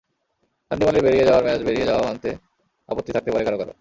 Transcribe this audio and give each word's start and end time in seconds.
চান্ডিমালের 0.71 1.03
বেরিয়ে 1.03 1.25
যাওয়ায় 1.25 1.45
ম্যাচ 1.45 1.61
বেরিয়ে 1.63 1.85
যাওয়া 1.85 2.03
মানতে 2.03 2.29
আপত্তি 2.89 3.11
থাকতে 3.13 3.29
পারে 3.31 3.43
কারও 3.45 3.57
কারও। 3.57 3.69